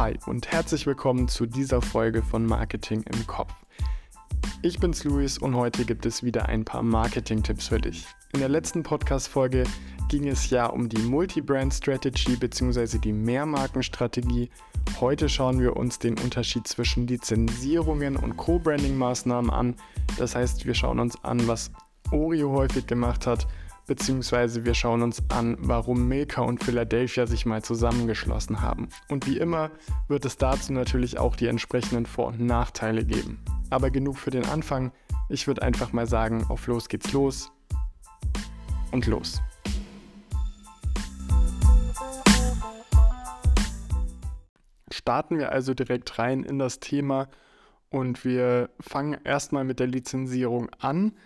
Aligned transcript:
Hi 0.00 0.18
und 0.24 0.50
herzlich 0.50 0.86
willkommen 0.86 1.28
zu 1.28 1.44
dieser 1.44 1.82
Folge 1.82 2.22
von 2.22 2.46
Marketing 2.46 3.02
im 3.02 3.26
Kopf. 3.26 3.52
Ich 4.62 4.80
bin's 4.80 5.04
Luis 5.04 5.36
und 5.36 5.54
heute 5.54 5.84
gibt 5.84 6.06
es 6.06 6.22
wieder 6.22 6.48
ein 6.48 6.64
paar 6.64 6.82
Marketing-Tipps 6.82 7.68
für 7.68 7.78
dich. 7.78 8.06
In 8.32 8.40
der 8.40 8.48
letzten 8.48 8.82
Podcast-Folge 8.82 9.64
ging 10.08 10.26
es 10.26 10.48
ja 10.48 10.64
um 10.68 10.88
die 10.88 11.02
Multi-Brand 11.02 11.74
Strategy 11.74 12.34
bzw. 12.36 12.96
die 12.96 13.12
Mehrmarkenstrategie. 13.12 14.48
Heute 15.00 15.28
schauen 15.28 15.60
wir 15.60 15.76
uns 15.76 15.98
den 15.98 16.18
Unterschied 16.18 16.66
zwischen 16.66 17.06
Lizenzierungen 17.06 18.16
und 18.16 18.38
Co-Branding-Maßnahmen 18.38 19.50
an. 19.50 19.76
Das 20.16 20.34
heißt, 20.34 20.64
wir 20.64 20.72
schauen 20.72 20.98
uns 20.98 21.22
an, 21.24 21.46
was 21.46 21.70
Oreo 22.10 22.52
häufig 22.52 22.86
gemacht 22.86 23.26
hat 23.26 23.46
beziehungsweise 23.90 24.64
wir 24.64 24.74
schauen 24.74 25.02
uns 25.02 25.20
an, 25.30 25.56
warum 25.58 26.06
Milka 26.06 26.42
und 26.42 26.62
Philadelphia 26.62 27.26
sich 27.26 27.44
mal 27.44 27.60
zusammengeschlossen 27.60 28.60
haben. 28.60 28.88
Und 29.08 29.26
wie 29.26 29.36
immer 29.36 29.72
wird 30.06 30.24
es 30.24 30.36
dazu 30.36 30.72
natürlich 30.72 31.18
auch 31.18 31.34
die 31.34 31.48
entsprechenden 31.48 32.06
Vor- 32.06 32.28
und 32.28 32.38
Nachteile 32.38 33.04
geben. 33.04 33.42
Aber 33.68 33.90
genug 33.90 34.16
für 34.16 34.30
den 34.30 34.46
Anfang. 34.46 34.92
Ich 35.28 35.48
würde 35.48 35.62
einfach 35.62 35.92
mal 35.92 36.06
sagen, 36.06 36.46
auf 36.48 36.68
los 36.68 36.88
geht's 36.88 37.12
los 37.12 37.50
und 38.92 39.08
los. 39.08 39.42
Starten 44.92 45.36
wir 45.36 45.50
also 45.50 45.74
direkt 45.74 46.16
rein 46.16 46.44
in 46.44 46.60
das 46.60 46.78
Thema 46.78 47.26
und 47.88 48.24
wir 48.24 48.70
fangen 48.78 49.18
erstmal 49.24 49.64
mit 49.64 49.80
der 49.80 49.88
Lizenzierung 49.88 50.70
an. 50.78 51.16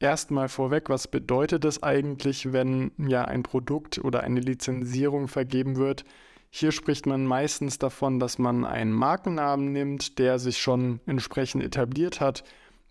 Erstmal 0.00 0.48
vorweg, 0.48 0.90
was 0.90 1.08
bedeutet 1.08 1.64
es 1.64 1.82
eigentlich, 1.82 2.52
wenn 2.52 2.92
ja 2.98 3.24
ein 3.24 3.42
Produkt 3.42 3.98
oder 3.98 4.22
eine 4.22 4.38
Lizenzierung 4.38 5.26
vergeben 5.26 5.74
wird? 5.76 6.04
Hier 6.50 6.70
spricht 6.70 7.06
man 7.06 7.26
meistens 7.26 7.78
davon, 7.78 8.20
dass 8.20 8.38
man 8.38 8.64
einen 8.64 8.92
Markennamen 8.92 9.72
nimmt, 9.72 10.20
der 10.20 10.38
sich 10.38 10.58
schon 10.58 11.00
entsprechend 11.06 11.64
etabliert 11.64 12.20
hat, 12.20 12.44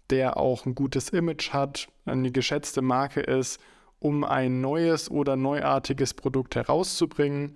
der 0.09 0.35
auch 0.35 0.65
ein 0.65 0.75
gutes 0.75 1.09
Image 1.09 1.53
hat, 1.53 1.87
eine 2.05 2.29
geschätzte 2.29 2.81
Marke 2.81 3.21
ist, 3.21 3.61
um 3.99 4.25
ein 4.25 4.59
neues 4.59 5.09
oder 5.09 5.37
neuartiges 5.37 6.13
Produkt 6.13 6.57
herauszubringen. 6.57 7.55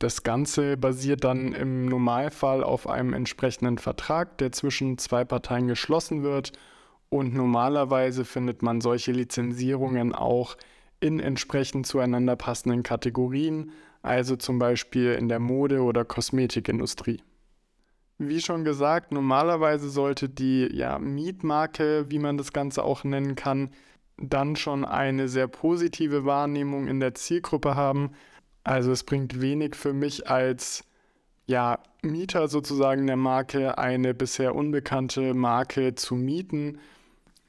Das 0.00 0.24
Ganze 0.24 0.76
basiert 0.76 1.22
dann 1.22 1.52
im 1.52 1.86
Normalfall 1.86 2.64
auf 2.64 2.88
einem 2.88 3.12
entsprechenden 3.12 3.78
Vertrag, 3.78 4.36
der 4.38 4.50
zwischen 4.50 4.98
zwei 4.98 5.24
Parteien 5.24 5.68
geschlossen 5.68 6.24
wird 6.24 6.52
und 7.10 7.34
normalerweise 7.34 8.24
findet 8.24 8.62
man 8.62 8.80
solche 8.80 9.12
Lizenzierungen 9.12 10.14
auch 10.14 10.56
in 11.00 11.20
entsprechend 11.20 11.86
zueinander 11.86 12.36
passenden 12.36 12.82
Kategorien, 12.82 13.72
also 14.02 14.36
zum 14.36 14.58
Beispiel 14.58 15.12
in 15.12 15.28
der 15.28 15.40
Mode- 15.40 15.82
oder 15.82 16.04
Kosmetikindustrie. 16.04 17.22
Wie 18.18 18.40
schon 18.40 18.64
gesagt, 18.64 19.12
normalerweise 19.12 19.88
sollte 19.88 20.28
die 20.28 20.68
ja, 20.72 20.98
Mietmarke, 20.98 22.06
wie 22.10 22.18
man 22.18 22.36
das 22.36 22.52
Ganze 22.52 22.84
auch 22.84 23.02
nennen 23.02 23.34
kann, 23.34 23.70
dann 24.18 24.56
schon 24.56 24.84
eine 24.84 25.28
sehr 25.28 25.48
positive 25.48 26.26
Wahrnehmung 26.26 26.86
in 26.86 27.00
der 27.00 27.14
Zielgruppe 27.14 27.74
haben. 27.74 28.12
Also 28.62 28.92
es 28.92 29.04
bringt 29.04 29.40
wenig 29.40 29.74
für 29.74 29.94
mich 29.94 30.28
als 30.28 30.84
ja, 31.46 31.78
Mieter 32.02 32.48
sozusagen 32.48 33.06
der 33.06 33.16
Marke 33.16 33.78
eine 33.78 34.14
bisher 34.14 34.54
unbekannte 34.54 35.34
Marke 35.34 35.94
zu 35.94 36.14
mieten, 36.14 36.78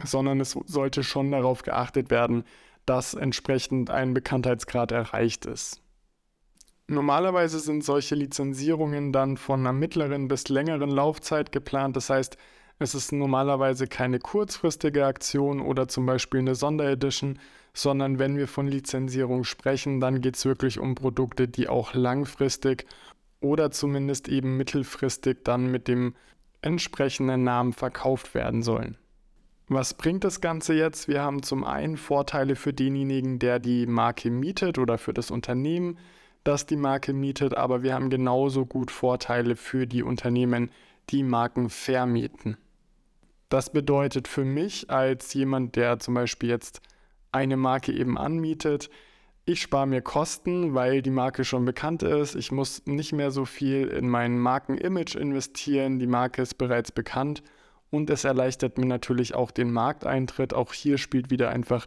sondern 0.04 0.40
es 0.40 0.52
sollte 0.66 1.04
schon 1.04 1.32
darauf 1.32 1.64
geachtet 1.64 2.10
werden, 2.10 2.44
dass 2.86 3.14
entsprechend 3.14 3.90
ein 3.90 4.14
Bekanntheitsgrad 4.14 4.92
erreicht 4.92 5.46
ist. 5.46 5.82
Normalerweise 6.88 7.60
sind 7.60 7.84
solche 7.84 8.16
Lizenzierungen 8.16 9.14
dann 9.14 9.38
von 9.38 9.62
einer 9.62 9.74
mittleren 9.74 10.28
bis 10.28 10.50
längeren 10.50 10.90
Laufzeit 10.90 11.52
geplant. 11.52 11.96
Das 11.96 12.10
heißt, 12.10 12.38
es 12.80 12.96
ist 12.96 13.12
normalerweise 13.12 13.88
keine 13.88 14.20
kurzfristige 14.20 15.06
Aktion 15.06 15.62
oder 15.62 15.88
zum 15.88 16.06
Beispiel 16.06 16.40
eine 16.40 16.56
Sonderedition, 16.56 17.40
sondern 17.74 18.20
wenn 18.20 18.38
wir 18.38 18.48
von 18.48 18.68
Lizenzierung 18.68 19.44
sprechen, 19.44 20.00
dann 20.00 20.20
geht 20.20 20.36
es 20.36 20.46
wirklich 20.46 20.80
um 20.80 20.96
Produkte, 20.96 21.48
die 21.48 21.70
auch 21.70 21.94
langfristig 21.94 22.86
oder 23.40 23.72
zumindest 23.72 24.28
eben 24.28 24.58
mittelfristig 24.58 25.44
dann 25.44 25.72
mit 25.72 25.88
dem 25.88 26.16
entsprechenden 26.62 27.44
Namen 27.44 27.74
verkauft 27.74 28.34
werden 28.34 28.64
sollen. 28.64 28.98
Was 29.68 29.94
bringt 29.94 30.24
das 30.24 30.42
Ganze 30.42 30.74
jetzt? 30.74 31.08
Wir 31.08 31.22
haben 31.22 31.44
zum 31.44 31.64
einen 31.64 31.98
Vorteile 31.98 32.56
für 32.56 32.74
denjenigen, 32.74 33.40
der 33.40 33.60
die 33.60 33.86
Marke 33.86 34.30
mietet 34.30 34.78
oder 34.78 34.98
für 34.98 35.14
das 35.14 35.32
Unternehmen, 35.32 35.98
das 36.44 36.66
die 36.66 36.76
Marke 36.76 37.14
mietet, 37.14 37.56
aber 37.56 37.84
wir 37.84 37.94
haben 37.94 38.10
genauso 38.10 38.66
gut 38.66 38.92
Vorteile 38.92 39.56
für 39.56 39.88
die 39.88 40.04
Unternehmen, 40.04 40.72
die 41.10 41.24
Marken 41.24 41.70
vermieten. 41.70 42.58
Das 43.50 43.72
bedeutet 43.72 44.28
für 44.28 44.46
mich 44.46 44.90
als 44.90 45.34
jemand, 45.34 45.76
der 45.76 46.00
zum 46.00 46.16
Beispiel 46.16 46.50
jetzt 46.50 46.82
eine 47.32 47.58
Marke 47.58 47.94
eben 47.94 48.18
anmietet, 48.18 48.90
ich 49.46 49.62
spare 49.62 49.88
mir 49.88 50.02
Kosten, 50.02 50.76
weil 50.76 51.02
die 51.02 51.10
Marke 51.10 51.44
schon 51.44 51.66
bekannt 51.66 52.04
ist. 52.04 52.36
Ich 52.36 52.52
muss 52.52 52.84
nicht 52.86 53.12
mehr 53.12 53.32
so 53.32 53.46
viel 53.46 53.88
in 53.88 54.08
mein 54.08 54.38
Markenimage 54.38 55.18
investieren. 55.18 55.98
Die 55.98 56.08
Marke 56.08 56.44
ist 56.44 56.60
bereits 56.60 56.92
bekannt 56.92 57.42
und 57.92 58.10
es 58.10 58.24
erleichtert 58.24 58.78
mir 58.78 58.88
natürlich 58.88 59.36
auch 59.36 59.52
den 59.52 59.72
Markteintritt. 59.72 60.54
Auch 60.54 60.74
hier 60.74 60.98
spielt 60.98 61.30
wieder 61.30 61.50
einfach 61.50 61.86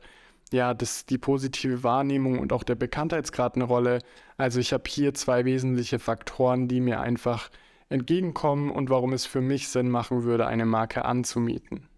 ja, 0.53 0.75
das, 0.75 1.06
die 1.06 1.19
positive 1.19 1.82
Wahrnehmung 1.82 2.38
und 2.38 2.53
auch 2.53 2.62
der 2.62 2.76
Bekanntheitsgrad 2.76 3.56
eine 3.56 3.65
Rolle. 3.65 3.98
Also 4.37 4.60
ich 4.60 4.72
habe 4.72 4.84
hier 4.87 5.14
zwei 5.14 5.44
wesentliche 5.44 5.98
Faktoren, 5.98 6.69
die 6.69 6.81
mir 6.81 7.00
einfach 7.00 7.50
entgegenkommen 7.88 8.70
und 8.70 8.91
warum 8.91 9.12
es 9.12 9.26
für 9.26 9.41
mich 9.41 9.69
Sinn 9.69 9.91
machen 9.91 10.25
würde, 10.25 10.47
eine 10.47 10.66
Marke 10.66 11.04
anzumieten. 11.04 11.88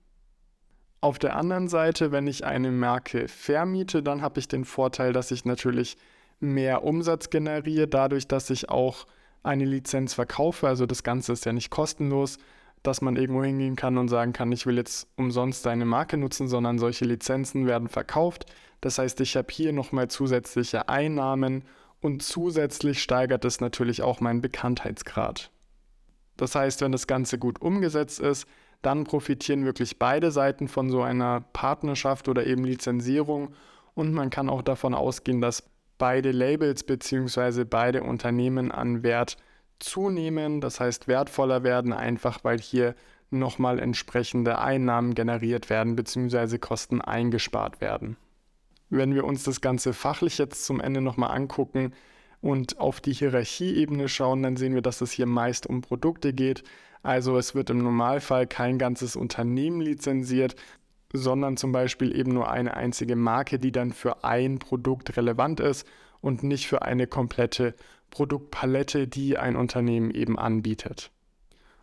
Auf 1.00 1.19
der 1.19 1.37
anderen 1.37 1.69
Seite, 1.69 2.11
wenn 2.12 2.27
ich 2.27 2.45
eine 2.45 2.71
Marke 2.71 3.28
vermiete, 3.28 4.03
dann 4.03 4.22
habe 4.22 4.41
ich 4.41 4.49
den 4.49 4.65
Vorteil, 4.65 5.12
dass 5.12 5.31
ich 5.31 5.45
natürlich 5.45 5.97
mehr 6.41 6.84
Umsatz 6.84 7.31
generiere, 7.31 7.89
dadurch, 7.89 8.27
dass 8.28 8.50
ich 8.50 8.69
auch 8.69 9.06
eine 9.43 9.65
Lizenz 9.65 10.15
verkaufe. 10.15 10.66
Also 10.66 10.87
das 10.87 11.03
Ganze 11.03 11.33
ist 11.33 11.45
ja 11.45 11.53
nicht 11.53 11.71
kostenlos, 11.71 12.39
dass 12.83 13.01
man 13.01 13.17
irgendwo 13.17 13.43
hingehen 13.43 13.77
kann 13.77 13.99
und 13.99 14.09
sagen 14.09 14.33
kann, 14.33 14.53
ich 14.53 14.67
will 14.67 14.77
jetzt 14.77 15.09
umsonst 15.17 15.67
deine 15.67 15.85
Marke 15.85 16.17
nutzen, 16.17 16.49
sondern 16.49 16.79
solche 16.79 17.05
Lizenzen 17.05 17.67
werden 17.67 17.89
verkauft. 17.89 18.47
Das 18.81 18.99
heißt, 18.99 19.21
ich 19.21 19.37
habe 19.37 19.49
hier 19.51 19.73
nochmal 19.73 20.09
zusätzliche 20.09 20.89
Einnahmen 20.89 21.65
und 22.01 22.23
zusätzlich 22.23 23.03
steigert 23.03 23.45
es 23.45 23.61
natürlich 23.61 24.03
auch 24.03 24.21
meinen 24.21 24.41
Bekanntheitsgrad. 24.41 25.51
Das 26.37 26.55
heißt, 26.55 26.83
wenn 26.83 26.93
das 26.93 27.07
Ganze 27.07 27.39
gut 27.39 27.61
umgesetzt 27.61 28.21
ist, 28.21 28.47
dann 28.83 29.05
profitieren 29.05 29.65
wirklich 29.65 29.99
beide 29.99 30.31
Seiten 30.31 30.69
von 30.69 30.91
so 30.91 31.03
einer 31.03 31.41
Partnerschaft 31.53 32.29
oder 32.29 32.47
eben 32.47 32.65
Lizenzierung 32.65 33.55
und 33.95 34.13
man 34.13 34.31
kann 34.31 34.51
auch 34.51 34.63
davon 34.63 34.95
ausgehen, 34.95 35.41
dass 35.41 35.65
beide 35.99 36.31
Labels 36.31 36.85
bzw. 36.85 37.65
beide 37.65 38.03
Unternehmen 38.03 38.71
an 38.71 39.03
Wert 39.03 39.39
zunehmen, 39.79 40.61
das 40.61 40.81
heißt 40.81 41.09
wertvoller 41.09 41.63
werden, 41.63 41.93
einfach 41.93 42.45
weil 42.45 42.59
hier 42.59 42.95
nochmal 43.31 43.79
entsprechende 43.79 44.59
Einnahmen 44.59 45.15
generiert 45.15 45.69
werden 45.71 45.97
bzw. 45.97 46.59
Kosten 46.59 47.01
eingespart 47.01 47.81
werden. 47.81 48.17
Wenn 48.89 49.15
wir 49.15 49.25
uns 49.25 49.43
das 49.43 49.61
Ganze 49.61 49.93
fachlich 49.93 50.39
jetzt 50.39 50.65
zum 50.65 50.81
Ende 50.81 51.01
nochmal 51.01 51.37
angucken 51.37 51.93
und 52.41 52.79
auf 52.79 53.01
die 53.01 53.13
Hierarchieebene 53.13 54.09
schauen, 54.09 54.43
dann 54.43 54.57
sehen 54.57 54.75
wir, 54.75 54.83
dass 54.83 55.01
es 55.01 55.11
hier 55.11 55.27
meist 55.27 55.67
um 55.67 55.81
Produkte 55.81 56.33
geht. 56.33 56.63
Also 57.03 57.37
es 57.37 57.55
wird 57.55 57.71
im 57.71 57.79
Normalfall 57.79 58.47
kein 58.47 58.79
ganzes 58.79 59.17
Unternehmen 59.17 59.81
lizenziert, 59.81 60.55
sondern 61.13 61.57
zum 61.57 61.73
Beispiel 61.73 62.17
eben 62.17 62.33
nur 62.33 62.51
eine 62.51 62.77
einzige 62.77 63.17
Marke, 63.17 63.59
die 63.59 63.73
dann 63.73 63.93
für 63.93 64.25
ein 64.25 64.59
Produkt 64.59 65.17
relevant 65.17 65.61
ist 65.61 65.87
und 66.21 66.43
nicht 66.43 66.67
für 66.67 66.83
eine 66.83 67.07
komplette 67.07 67.75
Produktpalette, 68.16 69.07
die 69.07 69.36
ein 69.36 69.57
Unternehmen 69.57 70.10
eben 70.10 70.39
anbietet. 70.39 71.10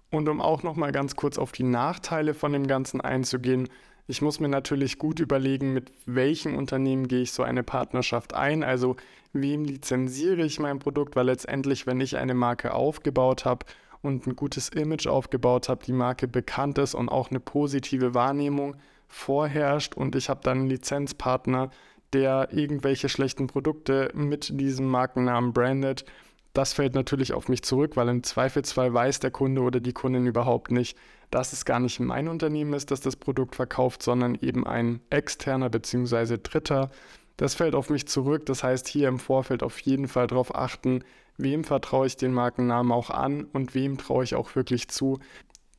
Und 0.09 0.27
um 0.27 0.41
auch 0.41 0.63
noch 0.63 0.75
mal 0.75 0.91
ganz 0.91 1.15
kurz 1.15 1.37
auf 1.37 1.51
die 1.51 1.61
Nachteile 1.61 2.33
von 2.33 2.51
dem 2.53 2.65
Ganzen 2.65 3.01
einzugehen, 3.01 3.69
ich 4.07 4.23
muss 4.23 4.39
mir 4.39 4.47
natürlich 4.47 4.97
gut 4.97 5.19
überlegen, 5.19 5.73
mit 5.73 5.91
welchen 6.07 6.55
Unternehmen 6.55 7.07
gehe 7.07 7.21
ich 7.21 7.33
so 7.33 7.43
eine 7.43 7.61
Partnerschaft 7.61 8.33
ein, 8.33 8.63
also 8.63 8.95
wem 9.31 9.63
lizenziere 9.63 10.43
ich 10.43 10.59
mein 10.59 10.79
Produkt, 10.79 11.15
weil 11.15 11.27
letztendlich, 11.27 11.85
wenn 11.85 12.01
ich 12.01 12.17
eine 12.17 12.33
Marke 12.33 12.73
aufgebaut 12.73 13.45
habe 13.45 13.67
und 14.01 14.25
ein 14.25 14.35
gutes 14.35 14.69
Image 14.69 15.05
aufgebaut 15.05 15.69
habe, 15.69 15.85
die 15.85 15.93
Marke 15.93 16.27
bekannt 16.27 16.79
ist 16.79 16.95
und 16.95 17.09
auch 17.09 17.29
eine 17.29 17.41
positive 17.41 18.15
Wahrnehmung 18.15 18.75
vorherrscht 19.07 19.93
und 19.93 20.15
ich 20.15 20.29
habe 20.29 20.41
dann 20.43 20.61
einen 20.61 20.69
Lizenzpartner, 20.69 21.69
der 22.11 22.49
irgendwelche 22.51 23.07
schlechten 23.07 23.45
Produkte 23.45 24.09
mit 24.15 24.59
diesem 24.59 24.87
Markennamen 24.87 25.53
brandet, 25.53 26.05
das 26.53 26.73
fällt 26.73 26.93
natürlich 26.93 27.33
auf 27.33 27.49
mich 27.49 27.63
zurück, 27.63 27.95
weil 27.95 28.07
im 28.09 28.23
Zweifelsfall 28.23 28.93
weiß 28.93 29.19
der 29.19 29.31
Kunde 29.31 29.61
oder 29.61 29.79
die 29.79 29.93
Kundin 29.93 30.27
überhaupt 30.27 30.71
nicht, 30.71 30.97
dass 31.31 31.51
es 31.51 31.65
gar 31.65 31.79
nicht 31.79 31.99
mein 31.99 32.27
Unternehmen 32.27 32.73
ist, 32.73 32.91
das 32.91 33.01
das 33.01 33.15
Produkt 33.15 33.55
verkauft, 33.55 34.03
sondern 34.03 34.35
eben 34.35 34.67
ein 34.67 35.01
externer 35.09 35.69
bzw. 35.69 36.37
Dritter. 36.41 36.91
Das 37.37 37.55
fällt 37.55 37.73
auf 37.73 37.89
mich 37.89 38.07
zurück. 38.07 38.45
Das 38.45 38.63
heißt, 38.63 38.87
hier 38.87 39.07
im 39.07 39.17
Vorfeld 39.17 39.63
auf 39.63 39.79
jeden 39.79 40.07
Fall 40.07 40.27
darauf 40.27 40.53
achten, 40.53 41.03
wem 41.37 41.63
vertraue 41.63 42.05
ich 42.05 42.17
den 42.17 42.33
Markennamen 42.33 42.91
auch 42.91 43.09
an 43.09 43.45
und 43.45 43.73
wem 43.73 43.97
traue 43.97 44.23
ich 44.23 44.35
auch 44.35 44.55
wirklich 44.55 44.89
zu, 44.89 45.19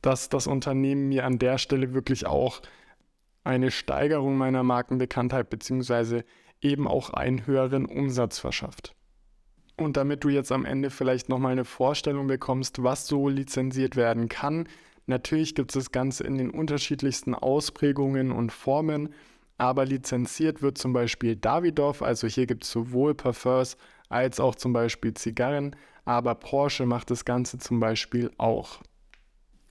dass 0.01 0.27
das 0.27 0.45
Unternehmen 0.45 1.07
mir 1.07 1.25
an 1.25 1.39
der 1.39 1.57
Stelle 1.57 1.93
wirklich 1.93 2.25
auch 2.25 2.61
eine 3.45 3.71
Steigerung 3.71 4.37
meiner 4.37 4.63
Markenbekanntheit 4.63 5.49
bzw. 5.49 6.23
eben 6.61 6.85
auch 6.85 7.11
einen 7.11 7.47
höheren 7.47 7.85
Umsatz 7.85 8.39
verschafft. 8.39 8.93
Und 9.77 9.97
damit 9.97 10.23
du 10.23 10.29
jetzt 10.29 10.51
am 10.51 10.65
Ende 10.65 10.89
vielleicht 10.89 11.27
nochmal 11.27 11.51
eine 11.51 11.65
Vorstellung 11.65 12.27
bekommst, 12.27 12.81
was 12.81 13.07
so 13.07 13.27
lizenziert 13.27 13.95
werden 13.95 14.29
kann, 14.29 14.69
natürlich 15.05 15.53
gibt 15.53 15.71
es 15.71 15.83
das 15.83 15.91
Ganze 15.91 16.23
in 16.23 16.37
den 16.37 16.49
unterschiedlichsten 16.49 17.35
Ausprägungen 17.35 18.31
und 18.31 18.51
Formen, 18.51 19.09
aber 19.57 19.85
lizenziert 19.85 20.61
wird 20.61 20.77
zum 20.77 20.93
Beispiel 20.93 21.35
Davidoff, 21.35 22.01
also 22.01 22.27
hier 22.27 22.45
gibt 22.45 22.63
es 22.63 22.71
sowohl 22.71 23.15
Parfums 23.15 23.77
als 24.09 24.39
auch 24.39 24.55
zum 24.55 24.73
Beispiel 24.73 25.13
Zigarren, 25.13 25.75
aber 26.05 26.35
Porsche 26.35 26.85
macht 26.85 27.11
das 27.11 27.25
Ganze 27.25 27.57
zum 27.57 27.79
Beispiel 27.79 28.31
auch. 28.37 28.79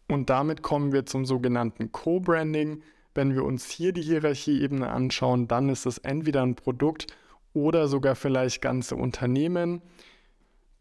Und 0.08 0.28
damit 0.30 0.62
kommen 0.62 0.92
wir 0.92 1.06
zum 1.06 1.24
sogenannten 1.24 1.92
Co-Branding. 1.92 2.82
Wenn 3.14 3.34
wir 3.34 3.44
uns 3.44 3.70
hier 3.70 3.92
die 3.92 4.02
Hierarchieebene 4.02 4.90
anschauen, 4.90 5.48
dann 5.48 5.68
ist 5.68 5.86
es 5.86 5.98
entweder 5.98 6.42
ein 6.42 6.56
Produkt 6.56 7.06
oder 7.54 7.88
sogar 7.88 8.14
vielleicht 8.14 8.60
ganze 8.60 8.96
Unternehmen. 8.96 9.80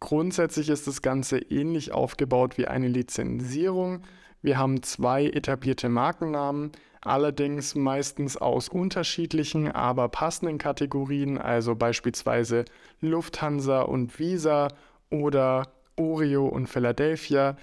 Grundsätzlich 0.02 0.68
ist 0.68 0.86
das 0.86 1.02
Ganze 1.02 1.38
ähnlich 1.38 1.94
aufgebaut 1.94 2.58
wie 2.58 2.68
eine 2.68 2.90
Lizenzierung. 2.90 4.02
Wir 4.42 4.58
haben 4.58 4.84
zwei 4.84 5.28
etablierte 5.28 5.88
Markennamen, 5.88 6.74
allerdings 7.00 7.76
meistens 7.76 8.36
aus 8.36 8.68
unterschiedlichen, 8.68 9.72
aber 9.72 10.10
passenden 10.10 10.58
Kategorien, 10.58 11.38
also 11.38 11.76
beispielsweise 11.76 12.66
Lufthansa 13.00 13.84
und 13.84 14.20
Visa 14.20 14.68
oder 15.10 15.72
Oreo 15.96 16.48
und 16.48 16.68
Philadelphia. 16.68 17.56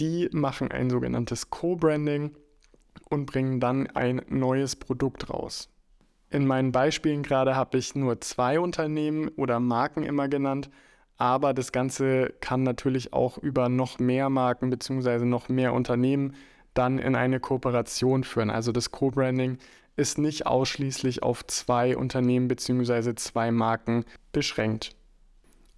Die 0.00 0.28
machen 0.32 0.72
ein 0.72 0.90
sogenanntes 0.90 1.50
Co-Branding 1.50 2.32
und 3.08 3.26
bringen 3.26 3.60
dann 3.60 3.86
ein 3.88 4.22
neues 4.28 4.74
Produkt 4.74 5.30
raus. 5.30 5.68
In 6.30 6.46
meinen 6.46 6.72
Beispielen 6.72 7.22
gerade 7.22 7.54
habe 7.54 7.78
ich 7.78 7.94
nur 7.94 8.20
zwei 8.20 8.58
Unternehmen 8.58 9.28
oder 9.36 9.60
Marken 9.60 10.02
immer 10.02 10.28
genannt, 10.28 10.70
aber 11.16 11.54
das 11.54 11.72
Ganze 11.72 12.34
kann 12.40 12.62
natürlich 12.62 13.12
auch 13.12 13.38
über 13.38 13.68
noch 13.68 13.98
mehr 13.98 14.28
Marken 14.28 14.70
bzw. 14.70 15.24
noch 15.24 15.48
mehr 15.48 15.72
Unternehmen 15.72 16.34
dann 16.74 16.98
in 16.98 17.14
eine 17.14 17.40
Kooperation 17.40 18.24
führen. 18.24 18.50
Also 18.50 18.72
das 18.72 18.90
Co-Branding 18.90 19.58
ist 19.96 20.18
nicht 20.18 20.46
ausschließlich 20.46 21.22
auf 21.22 21.46
zwei 21.46 21.96
Unternehmen 21.96 22.48
bzw. 22.48 23.14
zwei 23.14 23.50
Marken 23.50 24.04
beschränkt. 24.32 24.94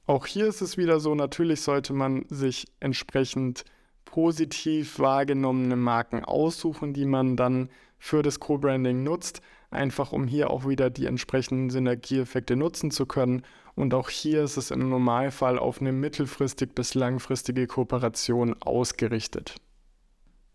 Auch 0.06 0.26
hier 0.26 0.46
ist 0.46 0.62
es 0.62 0.76
wieder 0.76 1.00
so, 1.00 1.14
natürlich 1.14 1.60
sollte 1.60 1.92
man 1.92 2.24
sich 2.28 2.66
entsprechend 2.80 3.64
positiv 4.06 4.98
wahrgenommene 4.98 5.76
Marken 5.76 6.24
aussuchen, 6.24 6.94
die 6.94 7.04
man 7.04 7.36
dann 7.36 7.68
für 7.98 8.22
das 8.22 8.40
Co-Branding 8.40 9.04
nutzt, 9.04 9.42
einfach 9.70 10.12
um 10.12 10.26
hier 10.26 10.50
auch 10.50 10.66
wieder 10.66 10.90
die 10.90 11.06
entsprechenden 11.06 11.70
Synergieeffekte 11.70 12.56
nutzen 12.56 12.90
zu 12.90 13.06
können. 13.06 13.42
Und 13.74 13.94
auch 13.94 14.08
hier 14.08 14.42
ist 14.42 14.56
es 14.56 14.70
im 14.70 14.88
Normalfall 14.88 15.58
auf 15.58 15.80
eine 15.80 15.92
mittelfristig 15.92 16.74
bis 16.74 16.94
langfristige 16.94 17.66
Kooperation 17.66 18.54
ausgerichtet. 18.60 19.56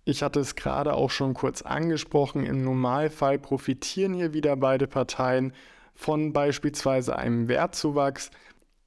Ich 0.05 0.21
hatte 0.21 0.41
es 0.41 0.55
gerade 0.55 0.95
auch 0.95 1.09
schon 1.09 1.33
kurz 1.33 1.61
angesprochen, 1.61 2.45
im 2.45 2.63
Normalfall 2.63 3.39
profitieren 3.39 4.13
hier 4.13 4.33
wieder 4.33 4.57
beide 4.57 4.85
Parteien 4.85 5.53
von 5.95 6.33
beispielsweise 6.33 7.15
einem 7.15 7.47
Wertzuwachs, 7.47 8.29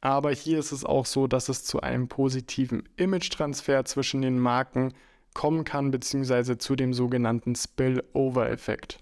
aber 0.02 0.30
hier 0.30 0.58
ist 0.58 0.72
es 0.72 0.84
auch 0.84 1.06
so, 1.06 1.26
dass 1.26 1.48
es 1.48 1.64
zu 1.64 1.80
einem 1.80 2.08
positiven 2.08 2.86
Image-Transfer 2.96 3.86
zwischen 3.86 4.20
den 4.20 4.38
Marken 4.38 4.92
kommen 5.32 5.64
kann, 5.64 5.90
beziehungsweise 5.90 6.58
zu 6.58 6.76
dem 6.76 6.92
sogenannten 6.92 7.54
Spillover-Effekt. 7.54 8.98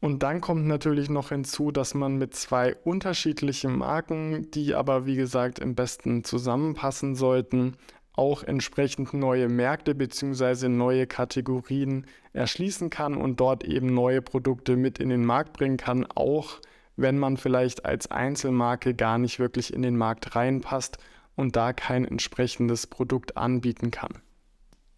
Und 0.00 0.22
dann 0.22 0.40
kommt 0.40 0.66
natürlich 0.66 1.10
noch 1.10 1.28
hinzu, 1.28 1.70
dass 1.70 1.92
man 1.94 2.16
mit 2.16 2.34
zwei 2.34 2.74
unterschiedlichen 2.84 3.76
Marken, 3.76 4.50
die 4.50 4.74
aber 4.74 5.04
wie 5.04 5.16
gesagt 5.16 5.58
im 5.58 5.74
besten 5.74 6.24
zusammenpassen 6.24 7.14
sollten, 7.14 7.76
auch 8.14 8.42
entsprechend 8.42 9.14
neue 9.14 9.48
Märkte 9.48 9.94
bzw. 9.94 10.68
neue 10.68 11.06
Kategorien 11.06 12.06
erschließen 12.32 12.90
kann 12.90 13.14
und 13.14 13.40
dort 13.40 13.64
eben 13.64 13.92
neue 13.92 14.22
Produkte 14.22 14.76
mit 14.76 14.98
in 14.98 15.10
den 15.10 15.24
Markt 15.24 15.52
bringen 15.52 15.76
kann, 15.76 16.06
auch 16.14 16.60
wenn 16.96 17.18
man 17.18 17.36
vielleicht 17.36 17.84
als 17.84 18.10
Einzelmarke 18.10 18.94
gar 18.94 19.18
nicht 19.18 19.38
wirklich 19.38 19.72
in 19.72 19.82
den 19.82 19.96
Markt 19.96 20.34
reinpasst 20.34 20.98
und 21.34 21.56
da 21.56 21.72
kein 21.72 22.04
entsprechendes 22.04 22.86
Produkt 22.86 23.36
anbieten 23.36 23.90
kann. 23.90 24.20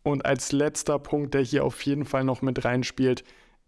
Und 0.03 0.27
als 0.27 0.51
letzter 0.51 0.99
Punkt, 0.99 1.35
der 1.35 1.43
hier 1.43 1.65
auf 1.65 1.81
jeden 1.83 2.05
Fall 2.05 2.25
noch 2.25 2.43
mit 2.43 2.65
reinspielt, 2.65 3.23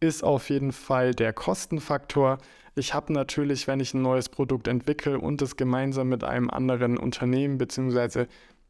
ist 0.05 0.23
auf 0.23 0.51
jeden 0.51 0.73
Fall 0.73 1.15
der 1.15 1.33
Kostenfaktor. 1.33 2.39
Ich 2.75 2.93
habe 2.93 3.13
natürlich, 3.13 3.67
wenn 3.67 3.81
ich 3.81 3.95
ein 3.95 4.03
neues 4.03 4.29
Produkt 4.29 4.69
entwickle 4.69 5.19
und 5.19 5.41
es 5.43 5.57
gemeinsam 5.57 6.09
mit 6.09 6.25
einem 6.25 6.51
anderen 6.51 6.99
Unternehmen 6.99 7.59
bzw 7.59 8.27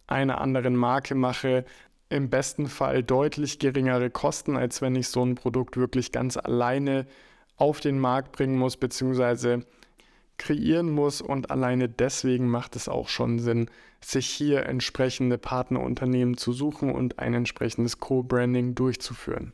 einer 0.06 0.40
anderen 0.40 0.76
Marke 0.76 1.14
mache, 1.14 1.64
im 2.10 2.28
besten 2.30 2.68
Fall 2.68 3.02
deutlich 3.02 3.58
geringere 3.58 4.10
Kosten, 4.10 4.56
als 4.56 4.82
wenn 4.82 4.94
ich 4.94 5.08
so 5.08 5.24
ein 5.24 5.34
Produkt 5.34 5.76
wirklich 5.76 6.12
ganz 6.12 6.36
alleine 6.36 7.06
auf 7.56 7.80
den 7.80 7.98
Markt 7.98 8.32
bringen 8.32 8.58
muss, 8.58 8.76
beziehungsweise 8.76 9.64
kreieren 10.36 10.90
muss 10.90 11.20
und 11.20 11.50
alleine 11.50 11.88
deswegen 11.88 12.48
macht 12.48 12.76
es 12.76 12.88
auch 12.88 13.08
schon 13.08 13.38
Sinn, 13.38 13.70
sich 14.00 14.26
hier 14.26 14.66
entsprechende 14.66 15.38
Partnerunternehmen 15.38 16.36
zu 16.36 16.52
suchen 16.52 16.92
und 16.92 17.18
ein 17.18 17.34
entsprechendes 17.34 18.00
Co-Branding 18.00 18.74
durchzuführen. 18.74 19.52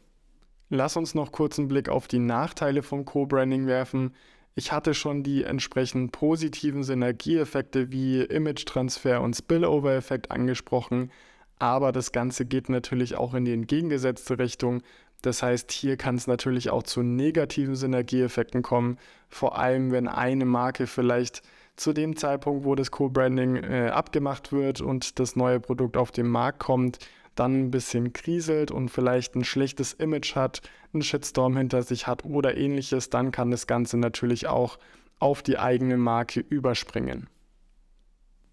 Lass 0.72 0.96
uns 0.96 1.16
noch 1.16 1.32
kurz 1.32 1.58
einen 1.58 1.66
Blick 1.66 1.88
auf 1.88 2.06
die 2.06 2.20
Nachteile 2.20 2.84
vom 2.84 3.04
Co-Branding 3.04 3.66
werfen. 3.66 4.14
Ich 4.54 4.70
hatte 4.70 4.94
schon 4.94 5.24
die 5.24 5.42
entsprechend 5.42 6.12
positiven 6.12 6.84
Synergieeffekte 6.84 7.90
wie 7.90 8.22
Image-Transfer 8.22 9.20
und 9.20 9.34
Spillover-Effekt 9.34 10.30
angesprochen, 10.30 11.10
aber 11.58 11.90
das 11.90 12.12
Ganze 12.12 12.46
geht 12.46 12.68
natürlich 12.68 13.16
auch 13.16 13.34
in 13.34 13.44
die 13.44 13.52
entgegengesetzte 13.52 14.38
Richtung. 14.38 14.82
Das 15.22 15.42
heißt, 15.42 15.72
hier 15.72 15.96
kann 15.96 16.14
es 16.14 16.28
natürlich 16.28 16.70
auch 16.70 16.84
zu 16.84 17.02
negativen 17.02 17.74
Synergieeffekten 17.74 18.62
kommen, 18.62 18.98
vor 19.28 19.58
allem 19.58 19.90
wenn 19.90 20.06
eine 20.06 20.44
Marke 20.44 20.86
vielleicht 20.86 21.42
zu 21.74 21.92
dem 21.92 22.16
Zeitpunkt, 22.16 22.64
wo 22.64 22.76
das 22.76 22.92
Co-Branding 22.92 23.56
äh, 23.56 23.88
abgemacht 23.88 24.52
wird 24.52 24.80
und 24.80 25.18
das 25.18 25.34
neue 25.34 25.58
Produkt 25.58 25.96
auf 25.96 26.12
den 26.12 26.28
Markt 26.28 26.60
kommt, 26.60 27.00
dann 27.34 27.54
ein 27.54 27.70
bisschen 27.70 28.12
kriselt 28.12 28.70
und 28.70 28.90
vielleicht 28.90 29.34
ein 29.34 29.44
schlechtes 29.44 29.92
Image 29.92 30.34
hat, 30.34 30.62
einen 30.92 31.02
Shitstorm 31.02 31.56
hinter 31.56 31.82
sich 31.82 32.06
hat 32.06 32.24
oder 32.24 32.56
ähnliches, 32.56 33.10
dann 33.10 33.30
kann 33.30 33.50
das 33.50 33.66
Ganze 33.66 33.96
natürlich 33.96 34.46
auch 34.46 34.78
auf 35.18 35.42
die 35.42 35.58
eigene 35.58 35.96
Marke 35.96 36.40
überspringen. 36.40 37.28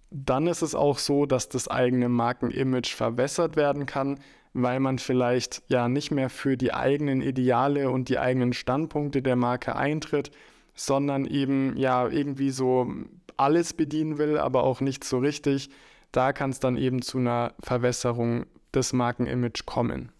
Dann 0.10 0.48
ist 0.48 0.62
es 0.62 0.76
auch 0.76 1.00
so, 1.00 1.26
dass 1.26 1.50
das 1.50 1.68
eigene 1.68 2.08
Markenimage 2.08 2.96
verwässert 2.96 3.56
werden 3.56 3.86
kann, 3.86 4.20
weil 4.54 4.80
man 4.80 5.00
vielleicht 5.00 5.64
ja 5.68 5.90
nicht 5.90 6.12
mehr 6.12 6.30
für 6.30 6.58
die 6.58 6.74
eigenen 6.74 7.22
Ideale 7.22 7.90
und 7.90 8.10
die 8.10 8.20
eigenen 8.20 8.54
Standpunkte 8.54 9.22
der 9.22 9.36
Marke 9.36 9.76
eintritt, 9.76 10.32
sondern 10.74 11.26
eben 11.26 11.76
ja 11.78 12.08
irgendwie 12.08 12.52
so 12.52 12.92
alles 13.36 13.74
bedienen 13.74 14.18
will, 14.18 14.38
aber 14.38 14.64
auch 14.64 14.82
nicht 14.82 15.04
so 15.04 15.20
richtig. 15.20 15.70
Da 16.12 16.34
kann 16.34 16.52
es 16.52 16.60
dann 16.60 16.78
eben 16.78 17.02
zu 17.02 17.18
einer 17.18 17.54
Verwässerung 17.60 18.46
des 18.78 18.94
Markenimage 18.94 19.64
kommen. 19.66 20.12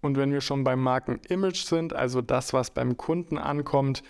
Und 0.00 0.16
wenn 0.16 0.32
wir 0.32 0.40
schon 0.40 0.64
beim 0.64 0.82
Markenimage 0.82 1.64
sind, 1.64 1.92
also 1.92 2.20
das, 2.20 2.52
was 2.52 2.70
beim 2.70 2.96
Kunden 2.96 3.38
ankommt, 3.38 4.02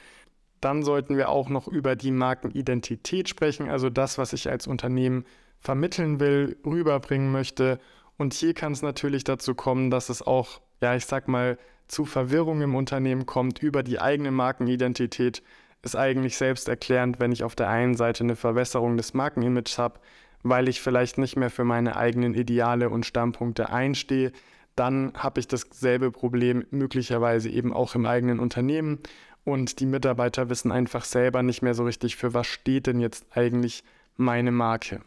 dann 0.60 0.82
sollten 0.82 1.16
wir 1.16 1.28
auch 1.28 1.48
noch 1.48 1.68
über 1.68 1.96
die 1.96 2.10
Markenidentität 2.10 3.28
sprechen, 3.28 3.68
also 3.68 3.90
das, 3.90 4.18
was 4.18 4.32
ich 4.32 4.50
als 4.50 4.66
Unternehmen 4.66 5.24
vermitteln 5.60 6.20
will, 6.20 6.56
rüberbringen 6.64 7.30
möchte. 7.30 7.78
Und 8.16 8.34
hier 8.34 8.54
kann 8.54 8.72
es 8.72 8.82
natürlich 8.82 9.24
dazu 9.24 9.54
kommen, 9.54 9.90
dass 9.90 10.08
es 10.08 10.22
auch, 10.22 10.60
ja, 10.80 10.94
ich 10.94 11.06
sag 11.06 11.28
mal, 11.28 11.58
zu 11.86 12.04
Verwirrung 12.04 12.60
im 12.60 12.74
Unternehmen 12.74 13.24
kommt 13.24 13.62
über 13.62 13.82
die 13.82 14.00
eigene 14.00 14.30
Markenidentität. 14.30 15.42
Ist 15.82 15.96
eigentlich 15.96 16.36
selbsterklärend, 16.36 17.20
wenn 17.20 17.32
ich 17.32 17.44
auf 17.44 17.54
der 17.54 17.68
einen 17.68 17.94
Seite 17.94 18.24
eine 18.24 18.36
Verwässerung 18.36 18.96
des 18.96 19.14
Markenimages 19.14 19.78
habe, 19.78 20.00
weil 20.42 20.68
ich 20.68 20.80
vielleicht 20.80 21.18
nicht 21.18 21.36
mehr 21.36 21.50
für 21.50 21.64
meine 21.64 21.96
eigenen 21.96 22.34
Ideale 22.34 22.90
und 22.90 23.06
Standpunkte 23.06 23.70
einstehe, 23.70 24.32
dann 24.76 25.12
habe 25.14 25.40
ich 25.40 25.48
dasselbe 25.48 26.10
Problem 26.12 26.64
möglicherweise 26.70 27.48
eben 27.48 27.72
auch 27.72 27.94
im 27.94 28.06
eigenen 28.06 28.38
Unternehmen 28.38 29.00
und 29.44 29.80
die 29.80 29.86
Mitarbeiter 29.86 30.50
wissen 30.50 30.70
einfach 30.70 31.04
selber 31.04 31.42
nicht 31.42 31.62
mehr 31.62 31.74
so 31.74 31.84
richtig, 31.84 32.16
für 32.16 32.34
was 32.34 32.46
steht 32.46 32.86
denn 32.86 33.00
jetzt 33.00 33.26
eigentlich 33.34 33.82
meine 34.16 34.52
Marke. 34.52 35.00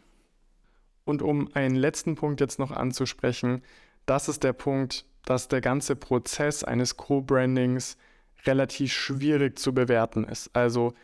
Und 1.04 1.22
um 1.22 1.48
einen 1.54 1.76
letzten 1.76 2.16
Punkt 2.16 2.40
jetzt 2.40 2.58
noch 2.58 2.70
anzusprechen, 2.70 3.62
das 4.04 4.28
ist 4.28 4.42
der 4.42 4.52
Punkt, 4.52 5.04
dass 5.24 5.48
der 5.48 5.60
ganze 5.60 5.96
Prozess 5.96 6.64
eines 6.64 6.96
Co-Brandings 6.96 7.96
relativ 8.44 8.92
schwierig 8.92 9.58
zu 9.58 9.72
bewerten 9.72 10.24
ist. 10.24 10.50
Also 10.54 10.94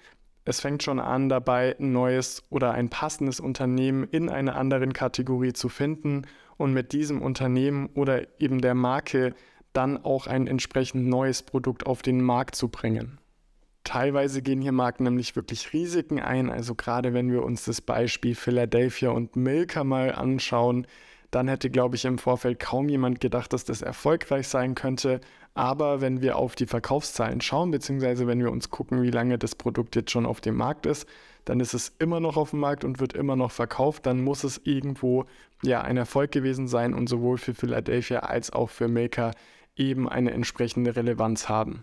Es 0.49 0.61
fängt 0.61 0.83
schon 0.83 0.99
an 0.99 1.29
dabei, 1.29 1.77
ein 1.79 1.93
neues 1.93 2.43
oder 2.49 2.73
ein 2.73 2.89
passendes 2.89 3.39
Unternehmen 3.39 4.05
in 4.05 4.31
einer 4.31 4.57
anderen 4.57 4.95
Kategorie 4.95 5.53
zu 5.53 5.69
finden 5.69 6.23
und 6.57 6.73
mit 6.73 6.93
diesem 6.93 7.21
Unternehmen 7.21 7.91
oder 7.93 8.23
eben 8.41 8.63
der 8.63 8.75
Marke 8.75 9.35
dann 9.75 10.03
auch 10.03 10.27
ein 10.27 10.47
entsprechend 10.47 11.07
neues 11.07 11.43
Produkt 11.43 11.85
auf 11.85 12.01
den 12.01 12.23
Markt 12.23 12.55
zu 12.55 12.69
bringen. 12.69 13.19
Teilweise 13.85 14.41
gehen 14.41 14.63
hier 14.63 14.73
Marken 14.73 15.05
nämlich 15.05 15.37
wirklich 15.37 15.75
Risiken 15.75 16.19
ein. 16.19 16.49
Also 16.49 16.75
gerade 16.75 17.13
wenn 17.13 17.31
wir 17.31 17.43
uns 17.43 17.67
das 17.67 17.83
Beispiel 17.83 18.35
Philadelphia 18.35 19.11
und 19.11 19.37
Milka 19.37 19.85
mal 19.85 20.15
anschauen, 20.15 20.87
dann 21.31 21.49
hätte, 21.49 21.69
glaube 21.69 21.97
ich, 21.97 22.07
im 22.07 22.17
Vorfeld 22.17 22.59
kaum 22.59 22.89
jemand 22.89 23.21
gedacht, 23.21 23.53
dass 23.53 23.67
das 23.67 23.83
erfolgreich 23.83 24.49
sein 24.49 24.75
könnte. 24.75 25.21
Aber 25.59 26.01
wenn 26.01 26.23
wir 26.23 26.37
auf 26.37 26.55
die 26.55 26.69
Verkaufszahlen 26.69 27.41
schauen, 27.41 27.73
beziehungsweise 27.73 28.29
wenn 28.29 28.39
wir 28.39 28.53
uns 28.53 28.71
gucken, 28.71 29.03
wie 29.03 29.11
lange 29.11 29.39
das 29.39 29.57
Produkt 29.57 29.97
jetzt 29.97 30.13
schon 30.13 30.25
auf 30.25 30.41
dem 30.41 30.55
Markt 30.55 30.87
ist, 30.87 31.05
dann 31.47 31.59
ist 31.59 31.75
es 31.75 31.97
immer 31.99 32.21
noch 32.21 32.37
auf 32.37 32.51
dem 32.51 32.61
Markt 32.61 32.85
und 32.85 33.01
wird 33.01 33.13
immer 33.13 33.35
noch 33.35 33.51
verkauft. 33.51 34.07
Dann 34.07 34.23
muss 34.23 34.45
es 34.45 34.61
irgendwo 34.63 35.25
ja 35.65 35.81
ein 35.81 35.97
Erfolg 35.97 36.31
gewesen 36.31 36.69
sein 36.69 36.95
und 36.95 37.09
sowohl 37.09 37.39
für 37.39 37.55
Philadelphia 37.55 38.21
als 38.21 38.53
auch 38.53 38.71
für 38.71 38.87
Milka 38.87 39.33
eben 39.75 40.09
eine 40.09 40.31
entsprechende 40.31 40.95
Relevanz 40.95 41.49
haben. 41.49 41.83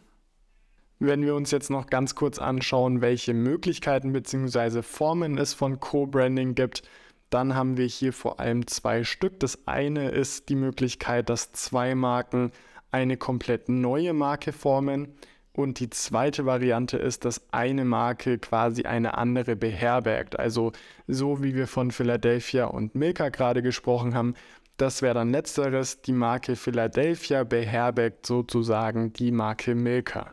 Wenn 0.99 1.23
wir 1.23 1.35
uns 1.35 1.51
jetzt 1.51 1.69
noch 1.69 1.87
ganz 1.87 2.15
kurz 2.15 2.39
anschauen, 2.39 3.01
welche 3.01 3.33
Möglichkeiten 3.33 4.13
bzw. 4.13 4.83
Formen 4.83 5.37
es 5.37 5.53
von 5.53 5.81
Co-Branding 5.81 6.55
gibt, 6.55 6.83
dann 7.29 7.55
haben 7.55 7.75
wir 7.75 7.87
hier 7.87 8.13
vor 8.13 8.39
allem 8.39 8.67
zwei 8.67 9.03
Stück. 9.03 9.37
Das 9.41 9.67
eine 9.67 10.11
ist 10.11 10.47
die 10.47 10.55
Möglichkeit, 10.55 11.27
dass 11.29 11.51
zwei 11.51 11.93
Marken 11.93 12.53
eine 12.95 13.17
komplett 13.17 13.67
neue 13.67 14.13
Marke 14.13 14.53
formen. 14.53 15.15
Und 15.51 15.79
die 15.79 15.89
zweite 15.89 16.45
Variante 16.45 16.97
ist, 16.97 17.25
dass 17.25 17.41
eine 17.51 17.83
Marke 17.83 18.39
quasi 18.39 18.83
eine 18.83 19.17
andere 19.17 19.57
beherbergt. 19.57 20.39
Also 20.39 20.71
so 21.07 21.43
wie 21.43 21.55
wir 21.55 21.67
von 21.67 21.91
Philadelphia 21.91 22.65
und 22.65 22.95
Milka 22.95 23.29
gerade 23.29 23.61
gesprochen 23.61 24.15
haben, 24.15 24.33
das 24.77 25.01
wäre 25.01 25.13
dann 25.13 25.31
letzteres. 25.31 26.01
Die 26.01 26.13
Marke 26.13 26.55
Philadelphia 26.55 27.43
beherbergt 27.43 28.25
sozusagen 28.25 29.11
die 29.13 29.31
Marke 29.31 29.75
Milka. 29.75 30.31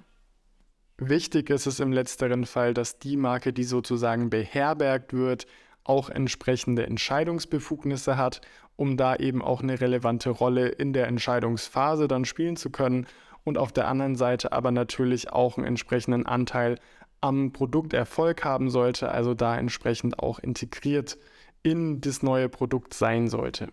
Wichtig 0.98 1.50
ist 1.50 1.66
es 1.66 1.80
im 1.80 1.92
letzteren 1.92 2.44
Fall, 2.44 2.74
dass 2.74 3.00
die 3.00 3.16
Marke, 3.16 3.52
die 3.52 3.64
sozusagen 3.64 4.30
beherbergt 4.30 5.12
wird, 5.12 5.46
auch 5.84 6.10
entsprechende 6.10 6.86
Entscheidungsbefugnisse 6.86 8.16
hat, 8.16 8.40
um 8.76 8.96
da 8.96 9.16
eben 9.16 9.42
auch 9.42 9.62
eine 9.62 9.80
relevante 9.80 10.30
Rolle 10.30 10.68
in 10.68 10.92
der 10.92 11.06
Entscheidungsphase 11.06 12.08
dann 12.08 12.24
spielen 12.24 12.56
zu 12.56 12.70
können 12.70 13.06
und 13.44 13.58
auf 13.58 13.72
der 13.72 13.88
anderen 13.88 14.16
Seite 14.16 14.52
aber 14.52 14.70
natürlich 14.70 15.32
auch 15.32 15.56
einen 15.56 15.66
entsprechenden 15.66 16.26
Anteil 16.26 16.78
am 17.20 17.52
Produkterfolg 17.52 18.44
haben 18.44 18.70
sollte, 18.70 19.10
also 19.10 19.34
da 19.34 19.56
entsprechend 19.56 20.18
auch 20.18 20.38
integriert 20.38 21.18
in 21.62 22.00
das 22.00 22.22
neue 22.22 22.48
Produkt 22.48 22.94
sein 22.94 23.28
sollte. 23.28 23.68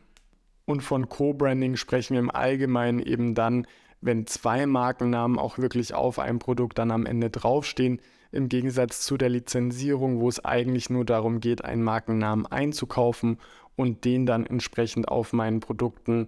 Und 0.66 0.82
von 0.82 1.10
Co-Branding 1.10 1.76
sprechen 1.76 2.14
wir 2.14 2.20
im 2.20 2.30
Allgemeinen 2.30 3.00
eben 3.00 3.34
dann, 3.34 3.66
wenn 4.02 4.28
zwei 4.28 4.68
Markennamen 4.68 5.40
auch 5.40 5.58
wirklich 5.58 5.96
auf 5.96 6.20
einem 6.20 6.38
Produkt 6.38 6.78
dann 6.78 6.92
am 6.92 7.08
Ende 7.08 7.32
draufstehen, 7.32 8.00
im 8.32 8.48
Gegensatz 8.48 9.02
zu 9.02 9.18
der 9.18 9.30
Lizenzierung, 9.30 10.20
wo 10.20 10.30
es 10.30 10.46
eigentlich 10.46 10.92
nur 10.92 11.04
darum 11.04 11.40
geht, 11.40 11.66
einen 11.66 11.82
Markennamen 11.82 12.46
einzukaufen 12.46 13.40
und 13.80 14.04
den 14.04 14.26
dann 14.26 14.46
entsprechend 14.46 15.08
auf 15.08 15.32
meinen 15.32 15.62
Produkten 15.62 16.26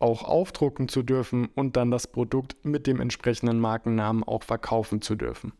auch 0.00 0.24
aufdrucken 0.24 0.88
zu 0.88 1.04
dürfen 1.04 1.48
und 1.54 1.76
dann 1.76 1.92
das 1.92 2.08
Produkt 2.08 2.56
mit 2.64 2.88
dem 2.88 3.00
entsprechenden 3.00 3.60
Markennamen 3.60 4.24
auch 4.24 4.42
verkaufen 4.42 5.00
zu 5.00 5.14
dürfen. 5.14 5.52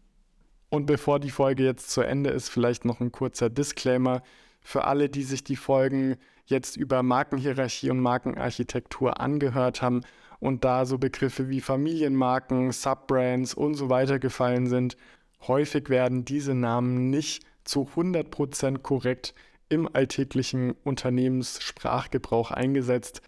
Und 0.68 0.86
bevor 0.86 1.20
die 1.20 1.30
Folge 1.30 1.62
jetzt 1.62 1.92
zu 1.92 2.00
Ende 2.00 2.30
ist, 2.30 2.48
vielleicht 2.48 2.84
noch 2.84 2.98
ein 2.98 3.12
kurzer 3.12 3.50
Disclaimer 3.50 4.24
für 4.62 4.82
alle, 4.82 5.08
die 5.08 5.22
sich 5.22 5.44
die 5.44 5.54
Folgen 5.54 6.16
jetzt 6.46 6.76
über 6.76 7.04
Markenhierarchie 7.04 7.90
und 7.90 8.00
Markenarchitektur 8.00 9.20
angehört 9.20 9.80
haben 9.80 10.00
und 10.40 10.64
da 10.64 10.86
so 10.86 10.98
Begriffe 10.98 11.48
wie 11.48 11.60
Familienmarken, 11.60 12.72
Subbrands 12.72 13.54
und 13.54 13.74
so 13.74 13.88
weiter 13.88 14.18
gefallen 14.18 14.66
sind. 14.66 14.96
Häufig 15.46 15.88
werden 15.88 16.24
diese 16.24 16.56
Namen 16.56 17.10
nicht 17.10 17.44
zu 17.62 17.88
100% 17.94 18.78
korrekt 18.78 19.34
im 19.68 19.88
alltäglichen 19.92 20.72
Unternehmenssprachgebrauch 20.84 22.50
eingesetzt. 22.50 23.22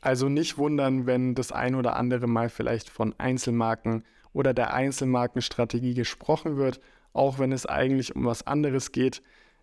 Also 0.00 0.28
nicht 0.28 0.58
wundern, 0.58 1.06
wenn 1.06 1.34
das 1.34 1.52
ein 1.52 1.74
oder 1.74 1.96
andere 1.96 2.26
Mal 2.26 2.48
vielleicht 2.48 2.90
von 2.90 3.14
Einzelmarken 3.18 4.04
oder 4.32 4.52
der 4.52 4.74
Einzelmarkenstrategie 4.74 5.94
gesprochen 5.94 6.56
wird, 6.56 6.80
auch 7.12 7.38
wenn 7.38 7.52
es 7.52 7.64
eigentlich 7.64 8.14
um 8.14 8.24
was 8.26 8.46
anderes 8.46 8.92
geht. 8.92 9.22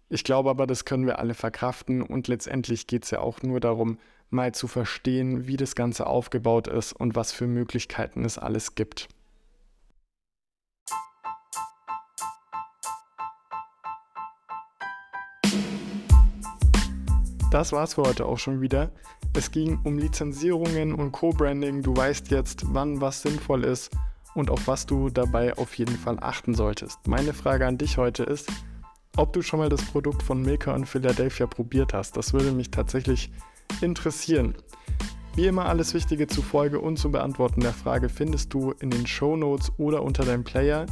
Ich 0.10 0.24
glaube 0.24 0.50
aber, 0.50 0.66
das 0.66 0.86
können 0.86 1.06
wir 1.06 1.20
alle 1.20 1.34
verkraften 1.34 2.02
und 2.02 2.28
letztendlich 2.28 2.88
geht 2.88 3.04
es 3.04 3.12
ja 3.12 3.20
auch 3.20 3.42
nur 3.44 3.60
darum, 3.60 4.00
mal 4.30 4.54
zu 4.54 4.68
verstehen, 4.68 5.48
wie 5.48 5.58
das 5.58 5.76
Ganze 5.76 6.08
aufgebaut 6.08 6.68
ist 6.68 6.94
und 6.94 7.16
was 7.16 7.32
für 7.32 7.48
Möglichkeiten 7.48 8.26
es 8.26 8.38
alles 8.38 8.76
gibt. 8.76 9.10
Das 17.52 17.74
war's 17.74 17.96
für 17.96 18.04
heute 18.04 18.28
auch 18.28 18.40
schon 18.40 18.62
wieder. 18.62 18.92
Es 19.36 19.52
ging 19.52 19.78
um 19.84 19.98
Lizenzierungen 19.98 20.94
und 20.94 21.12
Co-Branding. 21.12 21.84
Du 21.84 21.94
weißt 21.94 22.32
jetzt, 22.32 22.64
wann 22.68 23.02
was 23.02 23.24
sinnvoll 23.24 23.66
ist 23.66 23.92
und 24.36 24.50
auf 24.50 24.68
was 24.70 24.86
du 24.86 25.10
dabei 25.10 25.58
auf 25.58 25.78
jeden 25.78 25.98
Fall 25.98 26.18
achten 26.22 26.56
solltest. 26.56 27.06
Meine 27.08 27.34
Frage 27.34 27.68
an 27.68 27.78
dich 27.78 27.98
heute 27.98 28.24
ist, 28.24 28.50
ob 29.18 29.34
du 29.34 29.42
schon 29.42 29.60
mal 29.60 29.68
das 29.68 29.84
Produkt 29.84 30.24
von 30.24 30.42
Milka 30.42 30.74
und 30.74 30.86
Philadelphia 30.86 31.46
probiert 31.46 31.94
hast. 31.94 32.16
Das 32.16 32.32
würde 32.32 32.54
mich 32.54 32.72
tatsächlich 32.72 33.34
interessieren. 33.82 34.56
Wie 35.36 35.48
immer 35.48 35.66
alles 35.66 35.94
Wichtige 35.94 36.28
zu 36.28 36.42
Folge 36.42 36.80
und 36.80 37.00
zum 37.00 37.12
Beantworten 37.12 37.60
der 37.60 37.74
Frage 37.74 38.08
findest 38.08 38.54
du 38.54 38.72
in 38.80 38.92
den 38.92 39.06
Show 39.06 39.36
Notes 39.36 39.74
oder 39.78 40.04
unter 40.04 40.24
deinem 40.24 40.46
Player. 40.46 40.86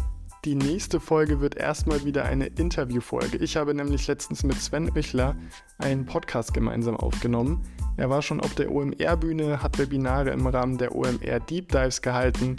Die 0.45 0.55
nächste 0.55 1.01
Folge 1.01 1.41
wird 1.41 1.55
erstmal 1.55 2.05
wieder 2.05 2.23
eine 2.23 2.45
Interviewfolge. 2.45 3.37
Ich 3.39 3.57
habe 3.57 3.73
nämlich 3.73 4.07
letztens 4.07 4.43
mit 4.43 4.55
Sven 4.55 4.89
Michler 4.93 5.35
einen 5.79 6.05
Podcast 6.05 6.53
gemeinsam 6.53 6.95
aufgenommen. 6.95 7.61
Er 7.97 8.09
war 8.09 8.21
schon 8.21 8.39
auf 8.39 8.55
der 8.55 8.71
OMR-Bühne, 8.71 9.61
hat 9.61 9.77
Webinare 9.77 10.29
im 10.29 10.47
Rahmen 10.47 10.77
der 10.77 10.95
OMR 10.95 11.41
Deep 11.41 11.67
Dives 11.67 12.01
gehalten, 12.01 12.55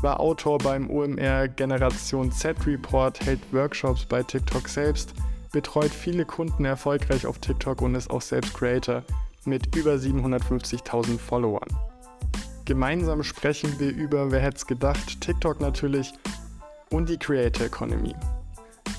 war 0.00 0.20
Autor 0.20 0.58
beim 0.58 0.88
OMR 0.88 1.48
Generation 1.48 2.30
Z 2.30 2.56
Report, 2.68 3.18
hält 3.26 3.40
Workshops 3.52 4.06
bei 4.06 4.22
TikTok 4.22 4.68
selbst, 4.68 5.12
betreut 5.50 5.90
viele 5.90 6.24
Kunden 6.24 6.64
erfolgreich 6.64 7.26
auf 7.26 7.40
TikTok 7.40 7.82
und 7.82 7.96
ist 7.96 8.10
auch 8.10 8.22
selbst 8.22 8.54
Creator 8.54 9.02
mit 9.44 9.74
über 9.74 9.94
750.000 9.94 11.18
Followern. 11.18 11.68
Gemeinsam 12.64 13.24
sprechen 13.24 13.74
wir 13.80 13.92
über, 13.92 14.30
wer 14.30 14.40
hätte 14.40 14.58
es 14.58 14.66
gedacht, 14.66 15.20
TikTok 15.20 15.60
natürlich 15.60 16.12
und 16.94 17.08
die 17.08 17.18
Creator 17.18 17.66
Economy. 17.66 18.14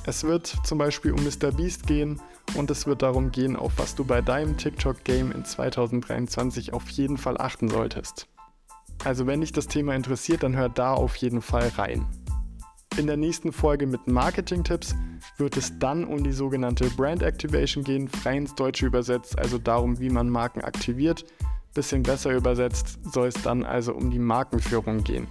Es 0.06 0.24
wird 0.25 0.48
zum 0.66 0.78
Beispiel 0.78 1.14
um 1.14 1.24
Mr. 1.24 1.52
Beast 1.52 1.88
gehen 1.88 2.22
und 2.56 2.70
es 2.70 2.86
wird 2.86 3.02
darum 3.02 3.32
gehen, 3.32 3.56
auf 3.56 3.72
was 3.78 3.96
du 3.96 4.04
bei 4.04 4.22
deinem 4.22 4.58
TikTok-Game 4.58 5.32
in 5.32 5.46
2023 5.46 6.74
auf 6.74 6.90
jeden 6.90 7.18
Fall 7.18 7.38
achten 7.40 7.70
solltest. 7.70 8.28
Also 9.04 9.28
wenn 9.28 9.42
dich 9.42 9.54
das 9.54 9.68
Thema 9.68 9.96
interessiert, 9.96 10.44
dann 10.44 10.56
hör 10.56 10.68
da 10.68 10.94
auf 10.94 11.16
jeden 11.16 11.42
Fall 11.42 11.70
rein. 11.78 12.06
In 12.98 13.08
der 13.08 13.18
nächsten 13.18 13.52
Folge 13.52 13.88
mit 13.88 14.08
Marketing-Tipps 14.08 14.96
wird 15.38 15.58
es 15.58 15.80
dann 15.80 16.06
um 16.06 16.24
die 16.24 16.32
sogenannte 16.34 16.90
Brand 16.90 17.24
Activation 17.24 17.84
gehen, 17.84 18.08
frei 18.08 18.38
ins 18.38 18.56
Deutsche 18.56 18.86
übersetzt, 18.86 19.40
also 19.40 19.58
darum, 19.58 20.00
wie 20.00 20.10
man 20.10 20.30
Marken 20.30 20.62
aktiviert. 20.62 21.25
Bisschen 21.74 22.04
besser 22.04 22.32
übersetzt 22.32 23.00
soll 23.14 23.28
es 23.28 23.42
dann 23.42 23.64
also 23.64 23.94
um 23.94 24.12
die 24.12 24.20
Markenführung 24.20 25.04
gehen. 25.04 25.28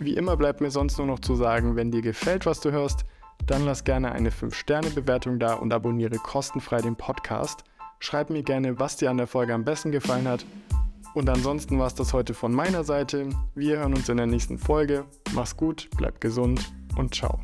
Wie 0.00 0.14
immer 0.14 0.36
bleibt 0.36 0.60
mir 0.60 0.72
sonst 0.72 0.98
nur 0.98 1.06
noch 1.06 1.20
zu 1.20 1.36
sagen, 1.36 1.76
wenn 1.76 1.92
dir 1.92 2.02
gefällt, 2.02 2.46
was 2.46 2.60
du 2.60 2.72
hörst, 2.72 3.04
dann 3.46 3.64
lass 3.64 3.84
gerne 3.84 4.10
eine 4.10 4.30
5-Sterne-Bewertung 4.30 5.38
da 5.38 5.54
und 5.54 5.72
abonniere 5.72 6.16
kostenfrei 6.16 6.80
den 6.80 6.96
Podcast. 6.96 7.62
Schreib 8.00 8.30
mir 8.30 8.42
gerne, 8.42 8.80
was 8.80 8.96
dir 8.96 9.10
an 9.10 9.18
der 9.18 9.28
Folge 9.28 9.54
am 9.54 9.64
besten 9.64 9.92
gefallen 9.92 10.26
hat 10.26 10.44
und 11.14 11.28
ansonsten 11.28 11.78
war 11.78 11.86
es 11.86 11.94
das 11.94 12.12
heute 12.12 12.34
von 12.34 12.52
meiner 12.52 12.84
Seite. 12.84 13.28
Wir 13.54 13.78
hören 13.78 13.94
uns 13.94 14.08
in 14.08 14.16
der 14.16 14.26
nächsten 14.26 14.58
Folge. 14.58 15.04
Mach's 15.34 15.56
gut, 15.56 15.88
bleib 15.96 16.20
gesund 16.20 16.72
und 16.96 17.14
ciao. 17.14 17.40